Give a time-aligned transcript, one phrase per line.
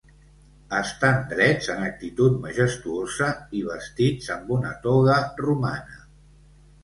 [0.75, 3.27] Estan drets en actitud majestuosa
[3.59, 6.01] i vestits amb una toga romana.